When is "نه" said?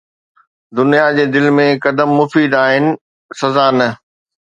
3.77-3.87